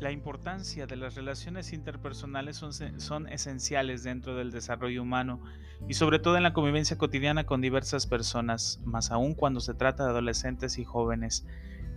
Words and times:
La 0.00 0.10
importancia 0.10 0.86
de 0.86 0.96
las 0.96 1.14
relaciones 1.14 1.74
interpersonales 1.74 2.56
son, 2.56 3.28
esenciales 3.28 4.02
dentro 4.02 4.34
del 4.34 4.50
desarrollo 4.50 5.02
humano 5.02 5.40
y 5.88 5.94
sobre 5.94 6.18
todo 6.18 6.38
en 6.38 6.42
la 6.42 6.54
convivencia 6.54 6.96
cotidiana 6.96 7.44
con 7.44 7.60
diversas 7.60 8.06
personas, 8.06 8.80
más 8.84 9.10
aún 9.10 9.34
cuando 9.34 9.60
se 9.60 9.74
trata 9.74 10.04
de 10.04 10.10
adolescentes 10.10 10.78
y 10.78 10.84
jóvenes. 10.84 11.44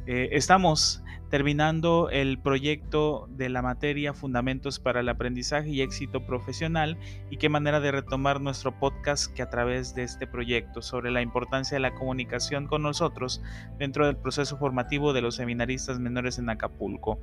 Eh, 0.06 0.30
estamos 0.34 1.02
terminando 1.30 2.10
el 2.12 2.38
proyecto 2.38 3.28
de 3.32 3.50
la 3.50 3.62
materia 3.62 4.14
Fundamentos 4.14 4.80
para 4.80 5.00
el 5.00 5.10
Aprendizaje 5.10 5.70
y 5.70 5.82
Éxito 5.82 6.26
Profesional 6.26 6.98
y 7.32 7.38
qué 7.38 7.50
manera 7.50 7.80
de 7.80 7.92
retomar 7.92 8.40
nuestro 8.40 8.78
podcast 8.78 9.34
que 9.34 9.42
a 9.42 9.50
través 9.50 9.96
de 9.96 10.04
este 10.04 10.28
proyecto 10.28 10.82
sobre 10.82 11.10
la 11.10 11.22
importancia 11.22 11.76
de 11.76 11.82
la 11.82 11.96
comunicación 11.96 12.68
con 12.68 12.84
nosotros 12.84 13.42
dentro 13.80 14.06
del 14.06 14.18
proceso 14.18 14.58
formativo 14.58 15.14
de 15.14 15.22
los 15.22 15.36
seminaristas 15.38 16.00
menores 16.00 16.38
en 16.38 16.50
Acapulco. 16.50 17.20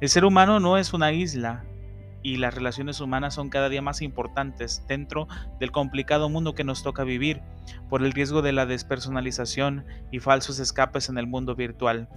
El 0.00 0.08
ser 0.08 0.24
humano 0.24 0.58
no 0.58 0.76
es 0.76 0.92
una 0.92 1.12
isla, 1.12 1.64
y 2.22 2.36
las 2.36 2.54
relaciones 2.54 3.00
humanas 3.00 3.34
son 3.34 3.48
cada 3.48 3.68
día 3.68 3.82
más 3.82 4.02
importantes 4.02 4.84
dentro 4.88 5.28
del 5.58 5.72
complicado 5.72 6.28
mundo 6.28 6.54
que 6.54 6.64
nos 6.64 6.82
toca 6.82 7.04
vivir 7.04 7.42
por 7.88 8.02
el 8.02 8.12
riesgo 8.12 8.42
de 8.42 8.52
la 8.52 8.66
despersonalización 8.66 9.84
y 10.10 10.20
falsos 10.20 10.58
escapes 10.58 11.08
en 11.08 11.18
el 11.18 11.26
mundo 11.26 11.54
virtual. 11.54 12.08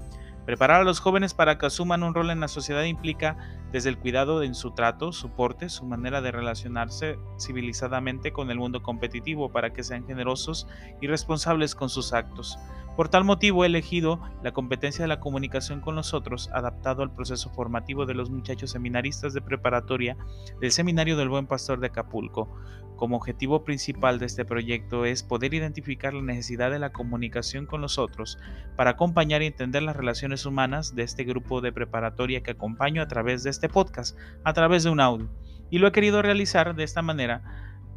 Preparar 0.46 0.82
a 0.82 0.84
los 0.84 1.00
jóvenes 1.00 1.34
para 1.34 1.58
que 1.58 1.66
asuman 1.66 2.04
un 2.04 2.14
rol 2.14 2.30
en 2.30 2.40
la 2.40 2.48
sociedad 2.48 2.84
implica 2.84 3.36
desde 3.72 3.90
el 3.90 3.98
cuidado 3.98 4.44
en 4.44 4.54
su 4.54 4.72
trato, 4.72 5.12
su 5.12 5.32
porte, 5.32 5.70
su 5.70 5.86
manera 5.86 6.22
de 6.22 6.32
relacionarse 6.32 7.18
civilizadamente 7.40 8.32
con 8.32 8.52
el 8.52 8.60
mundo 8.60 8.84
competitivo 8.84 9.52
para 9.52 9.74
que 9.74 9.84
sean 9.84 10.06
generosos 10.06 10.68
y 11.02 11.08
responsables 11.08 11.74
con 11.74 11.90
sus 11.90 12.14
actos. 12.14 12.60
Por 12.96 13.10
tal 13.10 13.26
motivo 13.26 13.64
he 13.64 13.68
elegido 13.68 14.22
la 14.42 14.54
competencia 14.54 15.04
de 15.04 15.10
la 15.10 15.20
comunicación 15.20 15.82
con 15.82 15.96
los 15.96 16.14
otros, 16.14 16.50
adaptado 16.54 17.04
al 17.04 17.12
proceso 17.12 17.50
formativo 17.50 18.06
de 18.06 18.14
los 18.14 18.30
muchachos 18.30 18.72
seminaristas 18.72 19.34
de 19.34 19.42
preparatoria 19.42 20.16
del 20.62 20.72
Seminario 20.72 21.18
del 21.18 21.28
Buen 21.28 21.48
Pastor 21.48 21.80
de 21.82 21.88
Acapulco. 21.88 22.48
Como 22.96 23.18
objetivo 23.18 23.64
principal 23.64 24.20
de 24.20 24.26
este 24.26 24.46
proyecto 24.46 25.06
es 25.06 25.24
poder 25.24 25.54
identificar 25.54 26.14
la 26.14 26.22
necesidad 26.22 26.72
de 26.72 26.80
la 26.80 26.92
comunicación 26.92 27.66
con 27.66 27.82
los 27.82 27.98
otros 27.98 28.38
para 28.76 28.92
acompañar 28.92 29.42
y 29.42 29.48
entender 29.48 29.84
las 29.84 29.96
relaciones 29.96 30.46
humanas 30.46 30.96
de 30.96 31.04
este 31.04 31.24
grupo 31.24 31.62
de 31.62 31.72
preparatoria 31.72 32.42
que 32.42 32.52
acompaño 32.52 33.02
a 33.02 33.08
través 33.08 33.44
de 33.44 33.50
este 33.50 33.70
podcast, 33.70 34.18
a 34.44 34.54
través 34.54 34.84
de 34.84 34.90
un 34.90 35.00
audio. 35.00 35.30
Y 35.70 35.80
lo 35.80 35.88
he 35.88 35.92
querido 35.92 36.22
realizar 36.22 36.76
de 36.76 36.84
esta 36.84 37.02
manera 37.02 37.42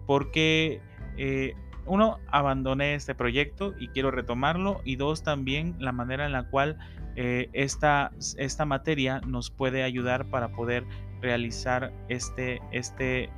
porque 0.06 0.80
eh, 1.16 1.54
uno, 1.88 2.18
abandoné 2.30 2.94
este 2.94 3.14
proyecto 3.14 3.74
y 3.78 3.88
quiero 3.88 4.10
retomarlo. 4.10 4.80
Y 4.84 4.96
dos, 4.96 5.22
también 5.22 5.74
la 5.78 5.92
manera 5.92 6.26
en 6.26 6.32
la 6.32 6.48
cual 6.48 6.78
eh, 7.16 7.48
esta, 7.52 8.12
esta, 8.36 8.64
materia 8.64 9.20
nos 9.26 9.50
puede 9.50 9.82
ayudar 9.82 10.26
para 10.26 10.48
poder 10.48 10.84
realizar 11.20 11.92
este, 12.08 12.60
este 12.70 13.30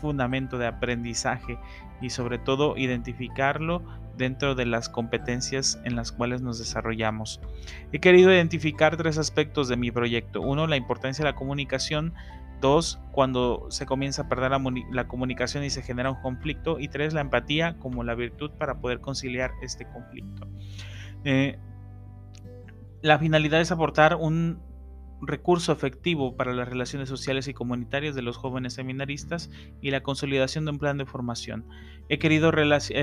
fundamento 0.00 0.58
de 0.58 0.66
aprendizaje 0.66 1.58
y 2.00 2.10
sobre 2.10 2.38
todo 2.38 2.76
identificarlo 2.76 3.82
dentro 4.16 4.54
de 4.54 4.66
las 4.66 4.88
competencias 4.88 5.80
en 5.84 5.96
las 5.96 6.12
cuales 6.12 6.42
nos 6.42 6.58
desarrollamos. 6.58 7.40
He 7.92 8.00
querido 8.00 8.32
identificar 8.32 8.96
tres 8.96 9.18
aspectos 9.18 9.68
de 9.68 9.76
mi 9.76 9.90
proyecto. 9.90 10.40
Uno, 10.40 10.66
la 10.66 10.76
importancia 10.76 11.24
de 11.24 11.30
la 11.30 11.36
comunicación 11.36 12.14
Dos, 12.60 12.98
cuando 13.12 13.66
se 13.70 13.86
comienza 13.86 14.22
a 14.22 14.28
perder 14.28 14.50
la, 14.90 15.06
comunicación 15.06 15.62
y 15.62 15.70
se 15.70 15.82
genera 15.82 16.10
un 16.10 16.20
conflicto. 16.20 16.80
Y 16.80 16.88
tres, 16.88 17.14
la 17.14 17.20
empatía 17.20 17.76
como 17.78 18.02
la 18.02 18.16
virtud 18.16 18.50
para 18.58 18.80
poder 18.80 19.00
conciliar 19.00 19.52
este 19.62 19.86
conflicto. 19.86 20.48
Eh, 21.24 21.58
la 23.00 23.18
finalidad 23.18 23.60
es 23.60 23.70
aportar 23.70 24.16
un 24.16 24.60
recurso 25.20 25.72
efectivo 25.72 26.36
para 26.36 26.52
las 26.52 26.68
relaciones 26.68 27.08
sociales 27.08 27.48
y 27.48 27.54
comunitarias 27.54 28.14
de 28.14 28.22
los 28.22 28.36
jóvenes 28.36 28.74
seminaristas 28.74 29.50
y 29.80 29.90
la 29.90 30.02
consolidación 30.02 30.64
de 30.64 30.72
un 30.72 30.78
plan 30.78 30.98
de 30.98 31.06
formación. 31.06 31.64
He 32.10 32.18
querido, 32.18 32.52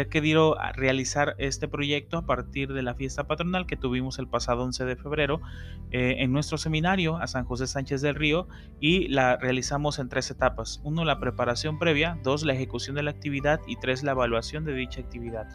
querido, 0.09 0.58
realizar 0.76 1.36
este 1.38 1.68
proyecto 1.68 2.18
a 2.18 2.26
partir 2.26 2.74
de 2.74 2.81
la 2.81 2.96
fiesta 2.96 3.28
patronal 3.28 3.68
que 3.68 3.76
tuvimos 3.76 4.18
el 4.18 4.28
pasado 4.28 4.64
11 4.64 4.86
de 4.86 4.96
febrero 4.96 5.42
eh, 5.92 6.16
en 6.20 6.31
nuestro 6.31 6.58
seminario 6.58 7.18
a 7.18 7.28
San 7.28 7.46
José 7.46 7.68
Sánchez 7.68 8.02
del 8.02 8.16
Río 8.16 8.47
y 8.80 9.08
la 9.09 9.38
realizamos 9.38 10.00
en 10.00 10.09
tres 10.09 10.32
etapas. 10.32 10.82
Uno, 10.84 11.06
la 11.06 11.20
preparación 11.20 11.78
previa, 11.78 12.18
dos, 12.24 12.44
la 12.44 12.53
ejecución 12.53 12.96
de 12.96 13.03
la 13.03 13.12
actividad 13.12 13.59
y 13.68 13.76
tres, 13.76 14.02
la 14.02 14.12
evaluación 14.12 14.66
de 14.66 14.74
dicha 14.74 15.02
actividad. 15.02 15.47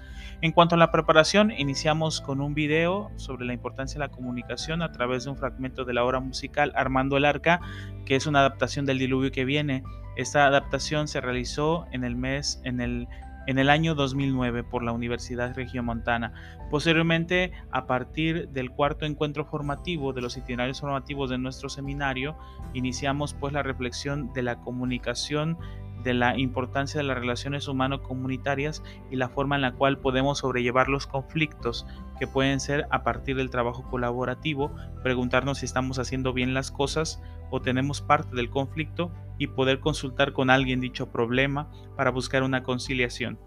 En 0.42 0.52
cuanto 0.52 0.76
a 0.76 0.78
la 0.78 0.92
preparación, 0.92 1.50
iniciamos 1.50 2.20
con 2.20 2.40
un 2.40 2.54
video 2.54 3.10
sobre 3.16 3.46
la 3.46 3.52
importancia 3.52 3.98
de 3.98 4.06
la 4.06 4.12
comunicación 4.12 4.82
a 4.82 4.92
través 4.92 5.24
de 5.24 5.30
un 5.30 5.36
fragmento 5.36 5.84
de 5.84 5.94
la 5.94 6.04
obra 6.04 6.20
musical 6.20 6.49
Armando 6.56 7.16
el 7.16 7.24
Arca, 7.24 7.60
que 8.04 8.16
es 8.16 8.26
una 8.26 8.40
adaptación 8.40 8.86
del 8.86 8.98
diluvio 8.98 9.30
que 9.30 9.44
viene. 9.44 9.82
Esta 10.16 10.46
adaptación 10.46 11.08
se 11.08 11.20
realizó 11.20 11.86
en 11.92 12.04
el 12.04 12.16
mes, 12.16 12.60
en 12.64 12.80
el, 12.80 13.08
en 13.46 13.58
el 13.58 13.70
año 13.70 13.94
2009 13.94 14.64
por 14.64 14.82
la 14.82 14.92
Universidad 14.92 15.54
Regiomontana. 15.54 16.32
Posteriormente, 16.70 17.52
a 17.70 17.86
partir 17.86 18.48
del 18.50 18.70
cuarto 18.70 19.06
encuentro 19.06 19.44
formativo 19.44 20.12
de 20.12 20.20
los 20.20 20.36
itinerarios 20.36 20.80
formativos 20.80 21.30
de 21.30 21.38
nuestro 21.38 21.68
seminario, 21.68 22.36
iniciamos 22.74 23.34
pues 23.34 23.52
la 23.52 23.62
reflexión 23.62 24.32
de 24.32 24.42
la 24.42 24.56
comunicación 24.56 25.58
de 26.02 26.14
la 26.14 26.38
importancia 26.38 26.98
de 26.98 27.06
las 27.06 27.18
relaciones 27.18 27.68
humano-comunitarias 27.68 28.82
y 29.10 29.16
la 29.16 29.28
forma 29.28 29.56
en 29.56 29.62
la 29.62 29.72
cual 29.72 29.98
podemos 29.98 30.38
sobrellevar 30.38 30.88
los 30.88 31.06
conflictos 31.06 31.86
que 32.18 32.26
pueden 32.26 32.60
ser 32.60 32.86
a 32.90 33.02
partir 33.02 33.36
del 33.36 33.50
trabajo 33.50 33.82
colaborativo, 33.90 34.74
preguntarnos 35.02 35.58
si 35.58 35.66
estamos 35.66 35.98
haciendo 35.98 36.32
bien 36.32 36.54
las 36.54 36.70
cosas 36.70 37.22
o 37.50 37.60
tenemos 37.60 38.00
parte 38.00 38.36
del 38.36 38.50
conflicto 38.50 39.12
y 39.38 39.48
poder 39.48 39.80
consultar 39.80 40.32
con 40.32 40.50
alguien 40.50 40.80
dicho 40.80 41.10
problema 41.10 41.70
para 41.96 42.10
buscar 42.10 42.42
una 42.42 42.62
conciliación. 42.62 43.38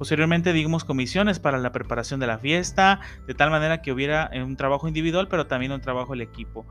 Posteriormente 0.00 0.54
dimos 0.54 0.84
comisiones 0.84 1.40
para 1.40 1.58
la 1.58 1.72
preparación 1.72 2.20
de 2.20 2.26
la 2.26 2.38
fiesta, 2.38 3.00
de 3.26 3.34
tal 3.34 3.50
manera 3.50 3.82
que 3.82 3.92
hubiera 3.92 4.30
un 4.34 4.56
trabajo 4.56 4.88
individual, 4.88 5.28
pero 5.28 5.46
también 5.46 5.72
un 5.72 5.80
trabajo 5.82 6.12
del 6.12 6.22
equipo. 6.22 6.66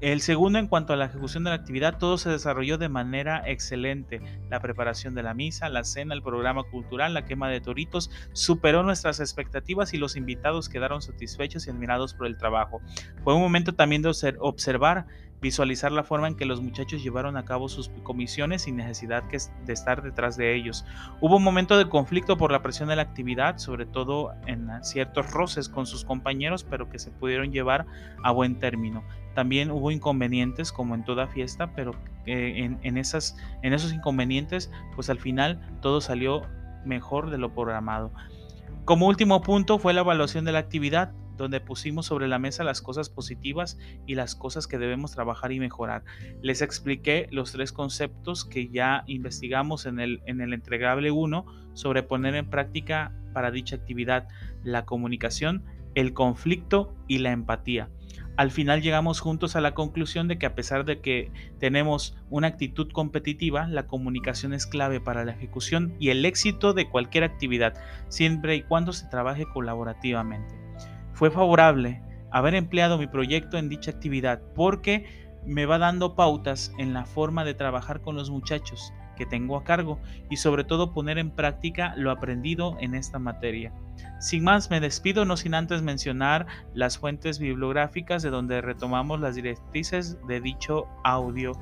El 0.00 0.20
segundo, 0.20 0.60
en 0.60 0.68
cuanto 0.68 0.92
a 0.92 0.96
la 0.96 1.06
ejecución 1.06 1.42
de 1.42 1.50
la 1.50 1.56
actividad, 1.56 1.98
todo 1.98 2.18
se 2.18 2.30
desarrolló 2.30 2.78
de 2.78 2.88
manera 2.88 3.42
excelente. 3.46 4.20
La 4.48 4.60
preparación 4.60 5.16
de 5.16 5.24
la 5.24 5.34
misa, 5.34 5.68
la 5.68 5.82
cena, 5.82 6.14
el 6.14 6.22
programa 6.22 6.62
cultural, 6.62 7.14
la 7.14 7.24
quema 7.24 7.48
de 7.48 7.60
toritos, 7.60 8.08
superó 8.32 8.84
nuestras 8.84 9.18
expectativas 9.18 9.92
y 9.94 9.98
los 9.98 10.14
invitados 10.14 10.68
quedaron 10.68 11.02
satisfechos 11.02 11.66
y 11.66 11.70
admirados 11.70 12.14
por 12.14 12.28
el 12.28 12.36
trabajo. 12.36 12.80
Fue 13.24 13.34
un 13.34 13.40
momento 13.40 13.74
también 13.74 14.02
de 14.02 14.14
observar 14.38 15.06
visualizar 15.40 15.92
la 15.92 16.02
forma 16.02 16.28
en 16.28 16.36
que 16.36 16.44
los 16.44 16.60
muchachos 16.60 17.02
llevaron 17.02 17.36
a 17.36 17.44
cabo 17.44 17.68
sus 17.68 17.90
comisiones 18.02 18.62
sin 18.62 18.76
necesidad 18.76 19.22
de 19.24 19.72
estar 19.72 20.02
detrás 20.02 20.36
de 20.36 20.54
ellos. 20.54 20.84
Hubo 21.20 21.36
un 21.36 21.44
momento 21.44 21.78
de 21.78 21.88
conflicto 21.88 22.36
por 22.36 22.50
la 22.50 22.62
presión 22.62 22.88
de 22.88 22.96
la 22.96 23.02
actividad, 23.02 23.58
sobre 23.58 23.86
todo 23.86 24.32
en 24.46 24.68
ciertos 24.82 25.30
roces 25.30 25.68
con 25.68 25.86
sus 25.86 26.04
compañeros, 26.04 26.64
pero 26.64 26.88
que 26.88 26.98
se 26.98 27.10
pudieron 27.10 27.52
llevar 27.52 27.86
a 28.22 28.32
buen 28.32 28.58
término. 28.58 29.04
También 29.38 29.70
hubo 29.70 29.92
inconvenientes, 29.92 30.72
como 30.72 30.96
en 30.96 31.04
toda 31.04 31.28
fiesta, 31.28 31.72
pero 31.72 31.92
en, 32.26 32.80
en, 32.82 32.98
esas, 32.98 33.36
en 33.62 33.72
esos 33.72 33.92
inconvenientes, 33.92 34.68
pues 34.96 35.10
al 35.10 35.20
final 35.20 35.78
todo 35.80 36.00
salió 36.00 36.42
mejor 36.84 37.30
de 37.30 37.38
lo 37.38 37.54
programado. 37.54 38.10
Como 38.84 39.06
último 39.06 39.40
punto 39.40 39.78
fue 39.78 39.94
la 39.94 40.00
evaluación 40.00 40.44
de 40.44 40.50
la 40.50 40.58
actividad 40.58 41.12
donde 41.36 41.60
pusimos 41.60 42.06
sobre 42.06 42.26
la 42.26 42.40
mesa 42.40 42.64
las 42.64 42.82
cosas 42.82 43.10
positivas 43.10 43.78
y 44.08 44.16
las 44.16 44.34
cosas 44.34 44.66
que 44.66 44.76
debemos 44.76 45.12
trabajar 45.12 45.52
y 45.52 45.60
mejorar. 45.60 46.02
Les 46.42 46.60
expliqué 46.60 47.28
los 47.30 47.52
tres 47.52 47.70
conceptos 47.70 48.44
que 48.44 48.70
ya 48.70 49.04
investigamos 49.06 49.86
en 49.86 50.00
el, 50.00 50.20
en 50.26 50.40
el 50.40 50.52
entregable 50.52 51.12
1 51.12 51.46
sobre 51.74 52.02
poner 52.02 52.34
en 52.34 52.50
práctica 52.50 53.12
para 53.32 53.52
dicha 53.52 53.76
actividad 53.76 54.26
la 54.64 54.84
comunicación, 54.84 55.62
el 55.94 56.12
conflicto 56.12 56.96
y 57.06 57.18
la 57.18 57.30
empatía. 57.30 57.88
Al 58.38 58.52
final 58.52 58.82
llegamos 58.82 59.18
juntos 59.18 59.56
a 59.56 59.60
la 59.60 59.74
conclusión 59.74 60.28
de 60.28 60.38
que 60.38 60.46
a 60.46 60.54
pesar 60.54 60.84
de 60.84 61.00
que 61.00 61.32
tenemos 61.58 62.16
una 62.30 62.46
actitud 62.46 62.88
competitiva, 62.92 63.66
la 63.66 63.88
comunicación 63.88 64.54
es 64.54 64.64
clave 64.64 65.00
para 65.00 65.24
la 65.24 65.32
ejecución 65.32 65.96
y 65.98 66.10
el 66.10 66.24
éxito 66.24 66.72
de 66.72 66.88
cualquier 66.88 67.24
actividad, 67.24 67.74
siempre 68.06 68.54
y 68.54 68.62
cuando 68.62 68.92
se 68.92 69.08
trabaje 69.08 69.44
colaborativamente. 69.52 70.54
Fue 71.14 71.32
favorable 71.32 72.00
haber 72.30 72.54
empleado 72.54 72.96
mi 72.96 73.08
proyecto 73.08 73.58
en 73.58 73.68
dicha 73.68 73.90
actividad 73.90 74.40
porque 74.54 75.34
me 75.44 75.66
va 75.66 75.78
dando 75.78 76.14
pautas 76.14 76.72
en 76.78 76.94
la 76.94 77.06
forma 77.06 77.44
de 77.44 77.54
trabajar 77.54 78.02
con 78.02 78.14
los 78.14 78.30
muchachos 78.30 78.92
que 79.18 79.26
tengo 79.26 79.56
a 79.56 79.64
cargo 79.64 79.98
y 80.30 80.36
sobre 80.36 80.64
todo 80.64 80.94
poner 80.94 81.18
en 81.18 81.30
práctica 81.30 81.94
lo 81.96 82.10
aprendido 82.10 82.78
en 82.80 82.94
esta 82.94 83.18
materia. 83.18 83.72
Sin 84.20 84.44
más, 84.44 84.70
me 84.70 84.80
despido 84.80 85.24
no 85.24 85.36
sin 85.36 85.54
antes 85.54 85.82
mencionar 85.82 86.46
las 86.72 86.98
fuentes 86.98 87.38
bibliográficas 87.38 88.22
de 88.22 88.30
donde 88.30 88.60
retomamos 88.60 89.20
las 89.20 89.34
directrices 89.34 90.16
de 90.26 90.40
dicho 90.40 90.86
audio, 91.04 91.52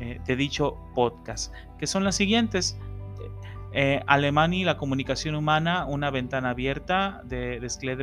eh, 0.00 0.20
de 0.26 0.36
dicho 0.36 0.76
podcast, 0.94 1.54
que 1.78 1.86
son 1.86 2.04
las 2.04 2.16
siguientes. 2.16 2.78
Eh, 3.72 4.02
Alemania 4.06 4.60
y 4.60 4.64
la 4.64 4.78
comunicación 4.78 5.34
humana, 5.34 5.84
una 5.84 6.10
ventana 6.10 6.50
abierta 6.50 7.20
de, 7.24 7.60
de 7.60 7.68
Schley 7.68 7.96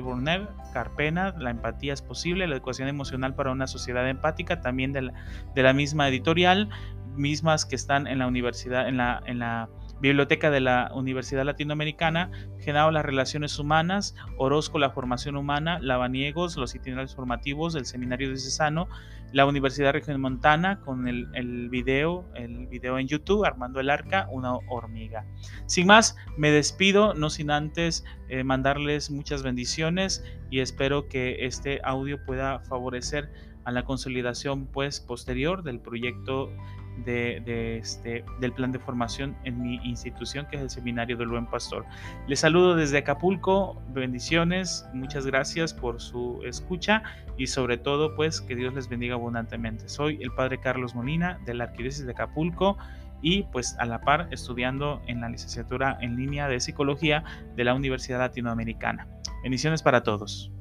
Carpena, 0.71 1.33
la 1.39 1.49
empatía 1.49 1.93
es 1.93 2.01
posible, 2.03 2.45
la 2.45 2.55
educación 2.55 2.89
emocional 2.89 3.33
para 3.33 3.51
una 3.51 3.65
sociedad 3.65 4.07
empática, 4.07 4.61
también 4.61 4.93
de 4.93 5.63
la 5.63 5.73
misma 5.73 6.07
editorial, 6.09 6.69
mismas 7.15 7.65
que 7.65 7.75
están 7.75 8.07
en 8.07 8.19
la 8.19 8.27
universidad, 8.27 8.87
en 8.87 8.97
la, 8.97 9.21
en 9.25 9.39
la 9.39 9.69
Biblioteca 10.01 10.51
de 10.51 10.59
la 10.59 10.91
Universidad 10.93 11.45
Latinoamericana, 11.45 12.29
Genao 12.59 12.91
las 12.91 13.05
relaciones 13.05 13.57
humanas, 13.57 14.15
Orozco 14.37 14.77
la 14.77 14.89
formación 14.89 15.37
humana, 15.37 15.79
Lavaniegos 15.79 16.57
los 16.57 16.75
itinerarios 16.75 17.15
formativos 17.15 17.73
del 17.73 17.85
Seminario 17.85 18.29
de 18.29 18.37
Cesano, 18.37 18.89
la 19.31 19.45
Universidad 19.45 19.93
Región 19.93 20.19
Montana 20.19 20.79
con 20.81 21.07
el, 21.07 21.27
el, 21.33 21.69
video, 21.69 22.25
el 22.35 22.67
video 22.67 22.99
en 22.99 23.07
YouTube, 23.07 23.45
Armando 23.45 23.79
el 23.79 23.89
Arca, 23.89 24.27
una 24.29 24.55
hormiga. 24.67 25.25
Sin 25.65 25.87
más, 25.87 26.15
me 26.37 26.51
despido, 26.51 27.13
no 27.13 27.29
sin 27.29 27.49
antes 27.49 28.03
eh, 28.29 28.43
mandarles 28.43 29.09
muchas 29.09 29.41
bendiciones 29.41 30.23
y 30.51 30.59
espero 30.59 31.07
que 31.07 31.45
este 31.45 31.79
audio 31.83 32.23
pueda 32.25 32.59
favorecer 32.59 33.31
a 33.65 33.71
la 33.71 33.85
consolidación 33.85 34.67
pues 34.67 34.99
posterior 34.99 35.63
del 35.63 35.79
proyecto 35.79 36.51
de, 36.97 37.77
este, 37.77 38.23
del 38.39 38.53
plan 38.53 38.71
de 38.71 38.79
formación 38.79 39.35
en 39.43 39.61
mi 39.61 39.75
institución, 39.83 40.47
que 40.49 40.57
es 40.57 40.61
el 40.61 40.69
Seminario 40.69 41.17
del 41.17 41.29
Buen 41.29 41.45
Pastor. 41.47 41.85
Les 42.27 42.39
saludo 42.39 42.75
desde 42.75 42.99
Acapulco, 42.99 43.81
bendiciones, 43.93 44.85
muchas 44.93 45.25
gracias 45.25 45.73
por 45.73 45.99
su 45.99 46.41
escucha 46.45 47.03
y 47.37 47.47
sobre 47.47 47.77
todo, 47.77 48.15
pues, 48.15 48.41
que 48.41 48.55
Dios 48.55 48.73
les 48.73 48.87
bendiga 48.87 49.15
abundantemente. 49.15 49.89
Soy 49.89 50.19
el 50.21 50.31
Padre 50.31 50.59
Carlos 50.59 50.95
Molina 50.95 51.39
de 51.45 51.53
la 51.53 51.65
Arquidiócesis 51.65 52.05
de 52.05 52.11
Acapulco 52.11 52.77
y 53.23 53.43
pues 53.43 53.75
a 53.79 53.85
la 53.85 54.01
par 54.01 54.27
estudiando 54.31 55.01
en 55.07 55.21
la 55.21 55.29
licenciatura 55.29 55.97
en 56.01 56.17
línea 56.17 56.47
de 56.47 56.59
psicología 56.59 57.23
de 57.55 57.63
la 57.63 57.73
Universidad 57.73 58.19
Latinoamericana. 58.19 59.07
Bendiciones 59.43 59.81
para 59.81 60.03
todos. 60.03 60.51